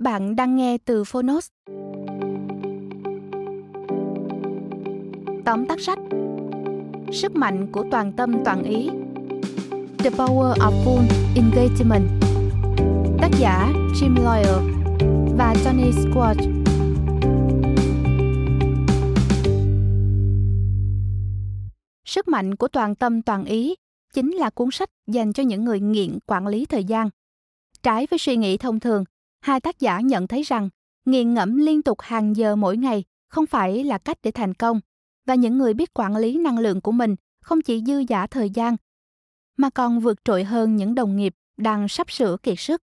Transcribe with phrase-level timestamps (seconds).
[0.00, 1.48] Bạn đang nghe từ Phonos.
[5.44, 5.98] Tóm tắt sách
[7.12, 8.90] Sức mạnh của toàn tâm toàn ý
[9.98, 11.02] The Power of Full
[11.36, 12.22] Engagement
[13.20, 14.60] Tác giả Jim Lawyer
[15.36, 16.40] và Tony Squatch
[22.04, 23.74] Sức mạnh của toàn tâm toàn ý
[24.14, 27.10] chính là cuốn sách dành cho những người nghiện quản lý thời gian.
[27.82, 29.04] Trái với suy nghĩ thông thường,
[29.40, 30.68] hai tác giả nhận thấy rằng
[31.04, 34.80] nghiền ngẫm liên tục hàng giờ mỗi ngày không phải là cách để thành công
[35.26, 38.50] và những người biết quản lý năng lượng của mình không chỉ dư giả thời
[38.50, 38.76] gian
[39.56, 42.82] mà còn vượt trội hơn những đồng nghiệp đang sắp sửa kiệt sức.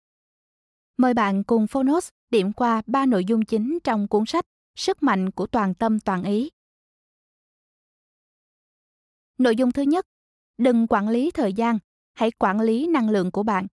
[0.98, 4.46] Mời bạn cùng Phonos điểm qua ba nội dung chính trong cuốn sách
[4.80, 6.50] Sức mạnh của toàn tâm toàn ý.
[9.38, 10.06] Nội dung thứ nhất,
[10.58, 11.80] đừng quản lý thời gian,
[12.14, 13.68] hãy quản lý năng lượng của bạn.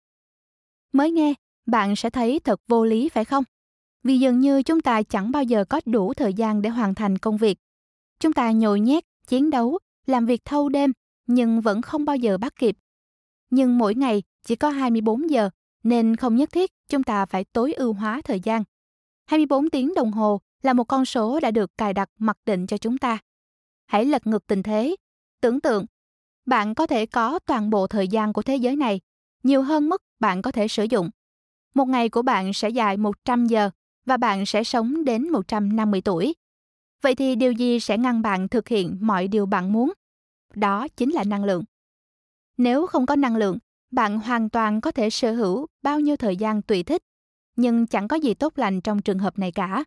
[0.93, 1.35] Mới nghe,
[1.67, 3.45] bạn sẽ thấy thật vô lý phải không?
[4.03, 7.19] Vì dường như chúng ta chẳng bao giờ có đủ thời gian để hoàn thành
[7.19, 7.59] công việc.
[8.21, 10.93] Chúng ta nhồi nhét, chiến đấu, làm việc thâu đêm,
[11.27, 12.77] nhưng vẫn không bao giờ bắt kịp.
[13.51, 15.51] Nhưng mỗi ngày chỉ có 24 giờ,
[15.83, 18.65] nên không nhất thiết chúng ta phải tối ưu hóa thời gian.
[19.27, 22.79] 24 tiếng đồng hồ là một con số đã được cài đặt mặc định cho
[22.79, 23.19] chúng ta.
[23.87, 24.97] Hãy lật ngược tình thế.
[25.41, 25.87] Tưởng tượng,
[26.47, 29.01] bạn có thể có toàn bộ thời gian của thế giới này,
[29.43, 31.11] nhiều hơn mức bạn có thể sử dụng.
[31.75, 33.71] Một ngày của bạn sẽ dài 100 giờ
[34.07, 36.35] và bạn sẽ sống đến 150 tuổi.
[37.03, 39.93] Vậy thì điều gì sẽ ngăn bạn thực hiện mọi điều bạn muốn?
[40.55, 41.65] Đó chính là năng lượng.
[42.57, 43.59] Nếu không có năng lượng,
[43.91, 47.03] bạn hoàn toàn có thể sở hữu bao nhiêu thời gian tùy thích,
[47.57, 49.85] nhưng chẳng có gì tốt lành trong trường hợp này cả.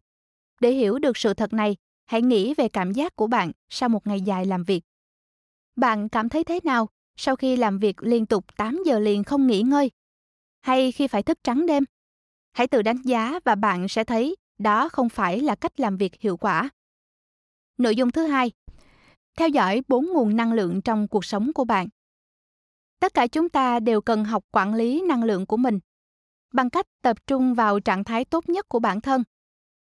[0.61, 1.75] Để hiểu được sự thật này,
[2.05, 4.83] hãy nghĩ về cảm giác của bạn sau một ngày dài làm việc.
[5.75, 9.47] Bạn cảm thấy thế nào sau khi làm việc liên tục 8 giờ liền không
[9.47, 9.91] nghỉ ngơi
[10.65, 11.83] hay khi phải thức trắng đêm?
[12.53, 16.21] Hãy tự đánh giá và bạn sẽ thấy đó không phải là cách làm việc
[16.21, 16.69] hiệu quả.
[17.77, 18.51] Nội dung thứ hai,
[19.37, 21.87] theo dõi bốn nguồn năng lượng trong cuộc sống của bạn.
[22.99, 25.79] Tất cả chúng ta đều cần học quản lý năng lượng của mình
[26.53, 29.23] bằng cách tập trung vào trạng thái tốt nhất của bản thân.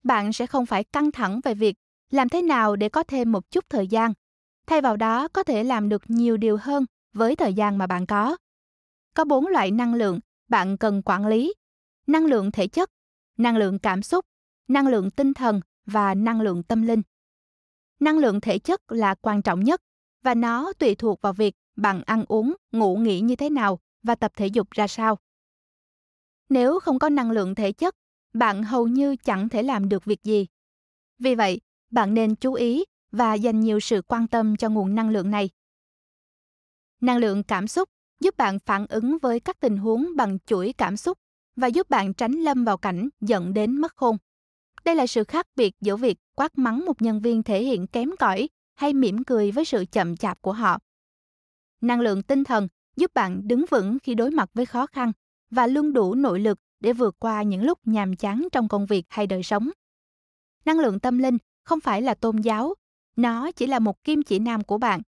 [0.03, 1.75] Bạn sẽ không phải căng thẳng về việc
[2.11, 4.13] làm thế nào để có thêm một chút thời gian.
[4.67, 8.05] Thay vào đó có thể làm được nhiều điều hơn với thời gian mà bạn
[8.05, 8.37] có.
[9.13, 10.19] Có bốn loại năng lượng
[10.51, 11.53] bạn cần quản lý.
[12.07, 12.89] Năng lượng thể chất,
[13.37, 14.25] năng lượng cảm xúc,
[14.67, 17.01] năng lượng tinh thần và năng lượng tâm linh.
[17.99, 19.81] Năng lượng thể chất là quan trọng nhất
[20.23, 24.15] và nó tùy thuộc vào việc bạn ăn uống, ngủ nghỉ như thế nào và
[24.15, 25.17] tập thể dục ra sao.
[26.49, 27.95] Nếu không có năng lượng thể chất,
[28.33, 30.47] bạn hầu như chẳng thể làm được việc gì.
[31.19, 35.09] Vì vậy, bạn nên chú ý và dành nhiều sự quan tâm cho nguồn năng
[35.09, 35.49] lượng này.
[37.01, 37.89] Năng lượng cảm xúc
[38.21, 41.17] giúp bạn phản ứng với các tình huống bằng chuỗi cảm xúc
[41.55, 44.17] và giúp bạn tránh lâm vào cảnh dẫn đến mất khôn.
[44.85, 48.09] Đây là sự khác biệt giữa việc quát mắng một nhân viên thể hiện kém
[48.19, 50.79] cỏi hay mỉm cười với sự chậm chạp của họ.
[51.81, 55.11] Năng lượng tinh thần giúp bạn đứng vững khi đối mặt với khó khăn
[55.49, 59.05] và luôn đủ nội lực để vượt qua những lúc nhàm chán trong công việc
[59.09, 59.69] hay đời sống.
[60.65, 62.73] Năng lượng tâm linh không phải là tôn giáo,
[63.15, 65.01] nó chỉ là một kim chỉ nam của bạn.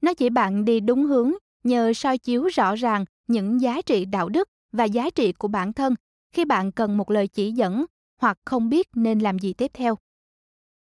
[0.00, 1.32] Nó chỉ bạn đi đúng hướng
[1.62, 5.72] nhờ soi chiếu rõ ràng những giá trị đạo đức và giá trị của bản
[5.72, 5.94] thân
[6.32, 7.84] khi bạn cần một lời chỉ dẫn
[8.16, 9.98] hoặc không biết nên làm gì tiếp theo.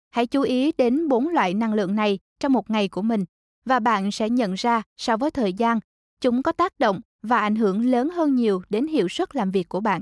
[0.10, 3.26] Hãy chú ý đến bốn loại năng lượng này trong một ngày của mình
[3.66, 5.80] và bạn sẽ nhận ra so với thời gian,
[6.22, 9.70] chúng có tác động và ảnh hưởng lớn hơn nhiều đến hiệu suất làm việc
[9.70, 10.02] của bạn.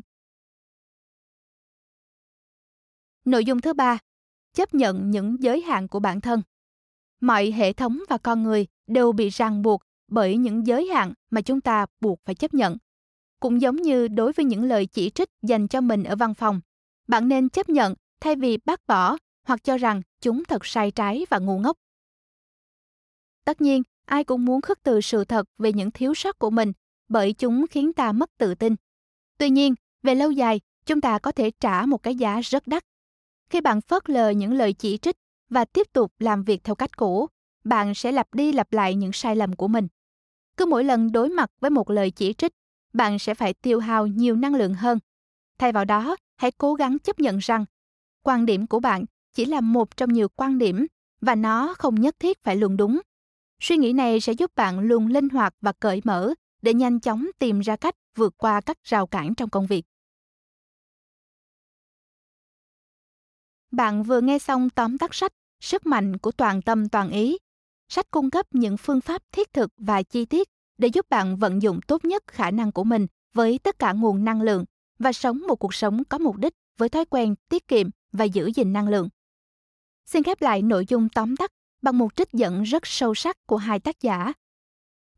[3.26, 3.98] Nội dung thứ ba,
[4.54, 6.42] chấp nhận những giới hạn của bản thân.
[7.22, 11.42] Mọi hệ thống và con người đều bị ràng buộc bởi những giới hạn mà
[11.42, 12.78] chúng ta buộc phải chấp nhận.
[13.40, 16.62] Cũng giống như đối với những lời chỉ trích dành cho mình ở văn phòng,
[17.08, 21.26] bạn nên chấp nhận thay vì bác bỏ hoặc cho rằng chúng thật sai trái
[21.30, 21.78] và ngu ngốc.
[23.46, 26.74] Tất nhiên, ai cũng muốn khước từ sự thật về những thiếu sót của mình
[27.10, 28.76] bởi chúng khiến ta mất tự tin.
[29.38, 32.84] Tuy nhiên, về lâu dài, chúng ta có thể trả một cái giá rất đắt.
[33.50, 35.18] Khi bạn phớt lờ những lời chỉ trích
[35.50, 37.28] và tiếp tục làm việc theo cách cũ,
[37.64, 39.88] bạn sẽ lặp đi lặp lại những sai lầm của mình.
[40.60, 42.52] Cứ mỗi lần đối mặt với một lời chỉ trích,
[42.94, 45.00] bạn sẽ phải tiêu hao nhiều năng lượng hơn.
[45.60, 47.66] Thay vào đó, hãy cố gắng chấp nhận rằng
[48.24, 50.88] quan điểm của bạn chỉ là một trong nhiều quan điểm
[51.22, 53.02] và nó không nhất thiết phải luôn đúng.
[53.60, 57.28] Suy nghĩ này sẽ giúp bạn luôn linh hoạt và cởi mở để nhanh chóng
[57.40, 59.86] tìm ra cách vượt qua các rào cản trong công việc.
[63.72, 67.38] Bạn vừa nghe xong tóm tắt sách Sức mạnh của toàn tâm toàn ý.
[67.90, 71.62] Sách cung cấp những phương pháp thiết thực và chi tiết để giúp bạn vận
[71.62, 74.66] dụng tốt nhất khả năng của mình với tất cả nguồn năng lượng
[75.00, 78.52] và sống một cuộc sống có mục đích với thói quen tiết kiệm và giữ
[78.56, 79.10] gìn năng lượng.
[80.06, 81.52] Xin khép lại nội dung tóm tắt
[81.82, 84.34] bằng một trích dẫn rất sâu sắc của hai tác giả.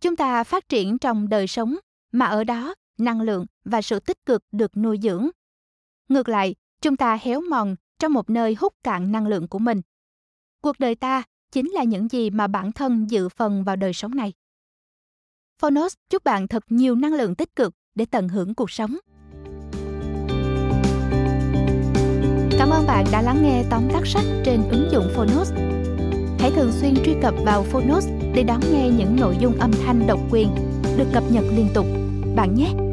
[0.01, 1.75] Chúng ta phát triển trong đời sống
[2.11, 5.29] mà ở đó năng lượng và sự tích cực được nuôi dưỡng.
[6.09, 9.81] Ngược lại, chúng ta héo mòn trong một nơi hút cạn năng lượng của mình.
[10.61, 14.15] Cuộc đời ta chính là những gì mà bản thân dự phần vào đời sống
[14.15, 14.33] này.
[15.61, 18.97] Phonos, chúc bạn thật nhiều năng lượng tích cực để tận hưởng cuộc sống.
[22.57, 25.53] Cảm ơn bạn đã lắng nghe tóm tắt sách trên ứng dụng Phonos.
[26.39, 30.07] Hãy thường xuyên truy cập vào Phonos để đón nghe những nội dung âm thanh
[30.07, 30.47] độc quyền
[30.97, 31.85] được cập nhật liên tục.
[32.35, 32.90] Bạn nhé!